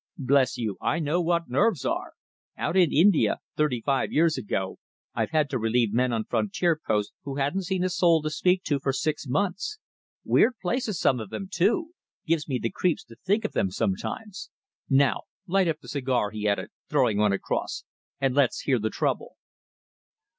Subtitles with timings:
[0.17, 2.13] "Bless you, I know what nerves are!
[2.57, 4.79] Out in India, thirty five years ago,
[5.13, 8.63] I've had to relieve men on frontier posts who hadn't seen a soul to speak
[8.63, 9.77] to for six months!
[10.25, 11.91] Weird places some of them, too
[12.25, 14.49] gives me the creeps to think of them sometimes!
[14.89, 17.83] Now light up that cigar," he added, throwing one across,
[18.19, 19.35] "and let's hear the trouble."